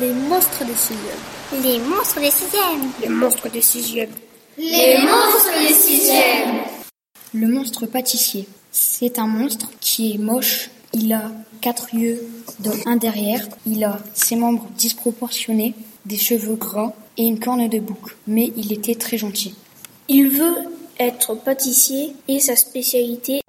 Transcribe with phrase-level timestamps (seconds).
[0.00, 1.62] Les monstres des sixièmes.
[1.62, 2.90] Les monstres des sixièmes.
[3.00, 4.10] Les monstres des sixièmes.
[4.58, 6.64] Les monstres des sixièmes.
[7.32, 8.48] Le monstre pâtissier.
[8.72, 10.70] C'est un monstre qui est moche.
[10.92, 11.30] Il a
[11.60, 12.26] quatre yeux,
[12.58, 13.46] dont un derrière.
[13.66, 15.74] Il a ses membres disproportionnés,
[16.06, 18.16] des cheveux gras et une corne de bouc.
[18.26, 19.54] Mais il était très gentil.
[20.08, 20.56] Il veut
[20.98, 23.42] être pâtissier et sa spécialité,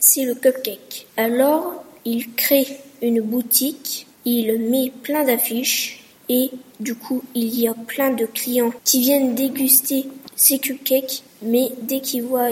[0.00, 1.06] c'est le cupcake.
[1.16, 2.66] Alors, il crée
[3.00, 6.50] une boutique, il met plein d'affiches et
[6.80, 10.06] du coup, il y a plein de clients qui viennent déguster
[10.36, 12.50] ses cupcakes, mais dès qu'ils voient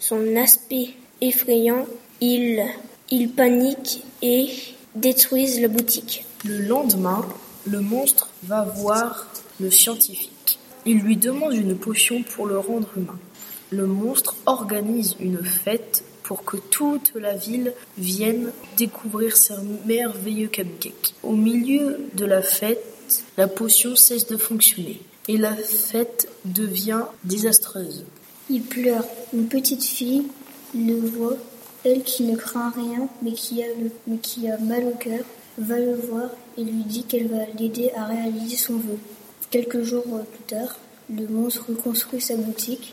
[0.00, 1.84] son aspect effrayant,
[2.20, 2.64] ils,
[3.10, 4.48] ils paniquent et
[4.94, 6.24] détruisent la boutique.
[6.44, 7.26] Le lendemain,
[7.66, 9.26] le monstre va voir
[9.60, 10.58] le scientifique.
[10.86, 13.18] Il lui demande une potion pour le rendre humain.
[13.70, 19.54] Le monstre organise une fête pour que toute la ville vienne découvrir ses
[19.86, 21.14] merveilleux cupcakes.
[21.22, 22.84] Au milieu de la fête,
[23.38, 28.04] la potion cesse de fonctionner et la fête devient désastreuse.
[28.50, 29.06] Il pleure.
[29.32, 30.24] Une petite fille
[30.74, 31.38] le voit,
[31.82, 33.66] elle qui ne craint rien mais qui a,
[34.06, 35.24] mais qui a mal au cœur,
[35.56, 38.98] va le voir et lui dit qu'elle va l'aider à réaliser son vœu.
[39.50, 40.76] Quelques jours plus tard,
[41.08, 42.92] le monstre reconstruit sa boutique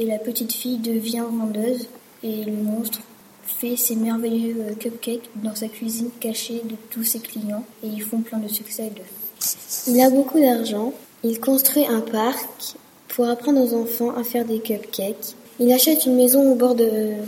[0.00, 1.86] et la petite fille devient vendeuse
[2.26, 3.00] et le monstre
[3.46, 8.20] fait ses merveilleux cupcakes dans sa cuisine cachée de tous ses clients et ils font
[8.20, 9.86] plein de succès avec eux.
[9.86, 12.74] Il a beaucoup d'argent, il construit un parc
[13.08, 15.36] pour apprendre aux enfants à faire des cupcakes.
[15.60, 16.84] Il achète une maison au bord de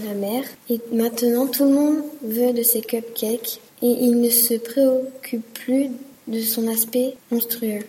[0.07, 4.55] la mer et maintenant tout le monde veut de ses cupcakes et il ne se
[4.55, 5.89] préoccupe plus
[6.27, 7.85] de son aspect monstrueux.